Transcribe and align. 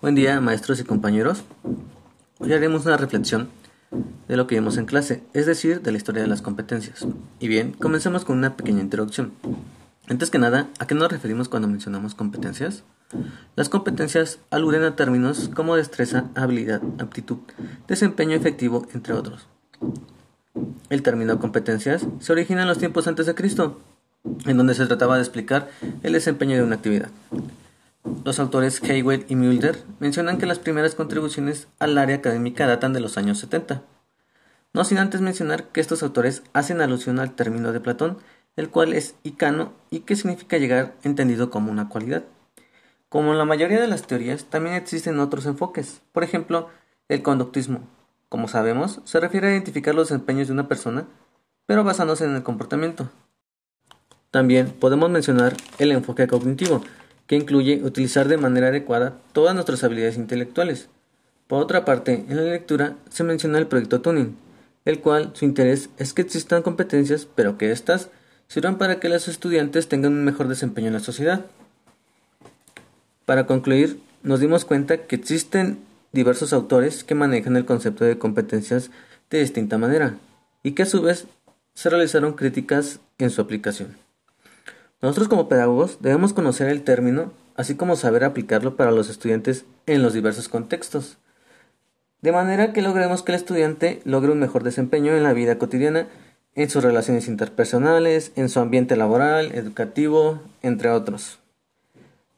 Buen 0.00 0.14
día, 0.14 0.40
maestros 0.40 0.80
y 0.80 0.84
compañeros. 0.84 1.42
Hoy 2.38 2.52
haremos 2.52 2.84
una 2.86 2.96
reflexión 2.96 3.48
de 4.28 4.36
lo 4.36 4.46
que 4.46 4.54
vimos 4.54 4.76
en 4.76 4.86
clase, 4.86 5.22
es 5.32 5.46
decir, 5.46 5.82
de 5.82 5.92
la 5.92 5.98
historia 5.98 6.22
de 6.22 6.28
las 6.28 6.42
competencias. 6.42 7.06
Y 7.38 7.48
bien, 7.48 7.72
comencemos 7.72 8.24
con 8.24 8.38
una 8.38 8.56
pequeña 8.56 8.80
introducción. 8.80 9.32
Antes 10.08 10.30
que 10.30 10.38
nada, 10.38 10.68
¿a 10.78 10.86
qué 10.86 10.94
nos 10.94 11.10
referimos 11.10 11.48
cuando 11.48 11.68
mencionamos 11.68 12.14
competencias? 12.14 12.82
Las 13.56 13.68
competencias 13.68 14.38
aluden 14.50 14.82
a 14.84 14.96
términos 14.96 15.50
como 15.54 15.76
destreza, 15.76 16.26
habilidad, 16.34 16.82
aptitud, 16.98 17.38
desempeño 17.88 18.36
efectivo, 18.36 18.86
entre 18.94 19.14
otros. 19.14 19.46
El 20.88 21.02
término 21.02 21.38
competencias 21.38 22.06
se 22.20 22.32
origina 22.32 22.62
en 22.62 22.68
los 22.68 22.78
tiempos 22.78 23.06
antes 23.06 23.26
de 23.26 23.34
Cristo, 23.34 23.80
en 24.46 24.56
donde 24.56 24.74
se 24.74 24.86
trataba 24.86 25.16
de 25.16 25.22
explicar 25.22 25.68
el 26.02 26.12
desempeño 26.12 26.56
de 26.56 26.62
una 26.62 26.76
actividad. 26.76 27.10
Los 28.22 28.38
autores 28.38 28.82
Hayward 28.82 29.24
y 29.28 29.36
Mulder 29.36 29.82
mencionan 29.98 30.36
que 30.36 30.44
las 30.44 30.58
primeras 30.58 30.94
contribuciones 30.94 31.68
al 31.78 31.96
área 31.96 32.16
académica 32.16 32.66
datan 32.66 32.92
de 32.92 33.00
los 33.00 33.16
años 33.16 33.38
70. 33.38 33.82
No 34.74 34.84
sin 34.84 34.98
antes 34.98 35.22
mencionar 35.22 35.68
que 35.68 35.80
estos 35.80 36.02
autores 36.02 36.42
hacen 36.52 36.82
alusión 36.82 37.18
al 37.18 37.34
término 37.34 37.72
de 37.72 37.80
Platón, 37.80 38.18
el 38.56 38.68
cual 38.68 38.92
es 38.92 39.14
icano 39.22 39.72
y 39.88 40.00
que 40.00 40.16
significa 40.16 40.58
llegar 40.58 40.94
entendido 41.02 41.50
como 41.50 41.72
una 41.72 41.88
cualidad. 41.88 42.24
Como 43.08 43.32
en 43.32 43.38
la 43.38 43.46
mayoría 43.46 43.80
de 43.80 43.88
las 43.88 44.06
teorías, 44.06 44.44
también 44.44 44.76
existen 44.76 45.18
otros 45.18 45.46
enfoques. 45.46 46.02
Por 46.12 46.22
ejemplo, 46.22 46.68
el 47.08 47.22
conductismo. 47.22 47.80
Como 48.28 48.48
sabemos, 48.48 49.00
se 49.04 49.18
refiere 49.18 49.48
a 49.48 49.52
identificar 49.52 49.94
los 49.94 50.10
desempeños 50.10 50.48
de 50.48 50.52
una 50.52 50.68
persona, 50.68 51.06
pero 51.64 51.84
basándose 51.84 52.26
en 52.26 52.36
el 52.36 52.42
comportamiento. 52.42 53.08
También 54.30 54.70
podemos 54.70 55.10
mencionar 55.10 55.56
el 55.78 55.90
enfoque 55.90 56.28
cognitivo, 56.28 56.82
que 57.30 57.36
incluye 57.36 57.80
utilizar 57.84 58.26
de 58.26 58.38
manera 58.38 58.66
adecuada 58.66 59.16
todas 59.32 59.54
nuestras 59.54 59.84
habilidades 59.84 60.16
intelectuales. 60.16 60.88
Por 61.46 61.62
otra 61.62 61.84
parte, 61.84 62.24
en 62.28 62.34
la 62.34 62.42
lectura 62.42 62.96
se 63.08 63.22
menciona 63.22 63.58
el 63.58 63.68
proyecto 63.68 64.00
Tuning, 64.00 64.36
el 64.84 64.98
cual 64.98 65.30
su 65.34 65.44
interés 65.44 65.90
es 65.96 66.12
que 66.12 66.22
existan 66.22 66.62
competencias, 66.62 67.28
pero 67.32 67.56
que 67.56 67.70
éstas 67.70 68.08
sirvan 68.48 68.78
para 68.78 68.98
que 68.98 69.08
los 69.08 69.28
estudiantes 69.28 69.86
tengan 69.86 70.14
un 70.14 70.24
mejor 70.24 70.48
desempeño 70.48 70.88
en 70.88 70.94
la 70.94 70.98
sociedad. 70.98 71.46
Para 73.26 73.46
concluir, 73.46 74.00
nos 74.24 74.40
dimos 74.40 74.64
cuenta 74.64 74.96
que 75.06 75.14
existen 75.14 75.78
diversos 76.10 76.52
autores 76.52 77.04
que 77.04 77.14
manejan 77.14 77.54
el 77.56 77.64
concepto 77.64 78.04
de 78.04 78.18
competencias 78.18 78.90
de 79.30 79.38
distinta 79.38 79.78
manera 79.78 80.16
y 80.64 80.72
que 80.72 80.82
a 80.82 80.86
su 80.86 81.00
vez 81.00 81.28
se 81.74 81.90
realizaron 81.90 82.32
críticas 82.32 82.98
en 83.18 83.30
su 83.30 83.40
aplicación. 83.40 84.09
Nosotros 85.02 85.28
como 85.28 85.48
pedagogos 85.48 85.98
debemos 86.00 86.32
conocer 86.32 86.68
el 86.68 86.82
término, 86.82 87.32
así 87.56 87.74
como 87.74 87.96
saber 87.96 88.22
aplicarlo 88.22 88.76
para 88.76 88.90
los 88.90 89.08
estudiantes 89.08 89.64
en 89.86 90.02
los 90.02 90.12
diversos 90.12 90.48
contextos, 90.48 91.18
de 92.20 92.32
manera 92.32 92.74
que 92.74 92.82
logremos 92.82 93.22
que 93.22 93.32
el 93.32 93.36
estudiante 93.36 94.02
logre 94.04 94.32
un 94.32 94.40
mejor 94.40 94.62
desempeño 94.62 95.16
en 95.16 95.22
la 95.22 95.32
vida 95.32 95.56
cotidiana, 95.56 96.06
en 96.54 96.68
sus 96.68 96.84
relaciones 96.84 97.28
interpersonales, 97.28 98.32
en 98.36 98.50
su 98.50 98.60
ambiente 98.60 98.94
laboral, 98.96 99.52
educativo, 99.54 100.40
entre 100.60 100.90
otros. 100.90 101.38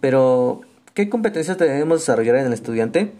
Pero, 0.00 0.60
¿qué 0.92 1.08
competencias 1.08 1.56
debemos 1.56 2.00
desarrollar 2.00 2.36
en 2.36 2.46
el 2.46 2.52
estudiante? 2.52 3.12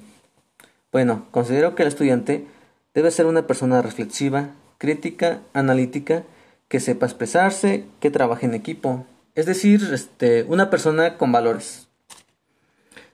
Bueno, 0.92 1.26
considero 1.30 1.74
que 1.74 1.82
el 1.82 1.88
estudiante 1.88 2.46
debe 2.92 3.10
ser 3.10 3.24
una 3.24 3.46
persona 3.46 3.80
reflexiva, 3.80 4.50
crítica, 4.76 5.40
analítica, 5.54 6.24
que 6.68 6.80
sepa 6.80 7.06
expresarse, 7.06 7.86
que 8.00 8.10
trabaje 8.10 8.46
en 8.46 8.54
equipo, 8.54 9.06
es 9.34 9.46
decir, 9.46 9.88
este, 9.92 10.44
una 10.44 10.70
persona 10.70 11.16
con 11.18 11.32
valores. 11.32 11.88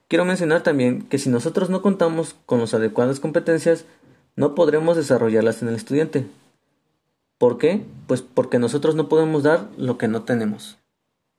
Quiero 0.09 0.25
mencionar 0.25 0.63
también 0.63 1.03
que 1.03 1.19
si 1.19 1.31
nosotros 1.31 1.69
no 1.69 1.83
contamos 1.83 2.37
con 2.47 2.61
las 2.61 2.75
adecuadas 2.75 3.21
competencias, 3.21 3.85
no 4.37 4.55
podremos 4.55 4.97
desarrollarlas 4.97 5.63
en 5.63 5.69
el 5.69 5.75
estudiante. 5.75 6.27
¿Por 7.39 7.59
qué? 7.59 7.85
Pues 8.07 8.23
porque 8.23 8.59
nosotros 8.59 8.95
no 8.95 9.09
podemos 9.09 9.43
dar 9.43 9.69
lo 9.77 9.99
que 9.99 10.09
no 10.09 10.23
tenemos. 10.23 10.79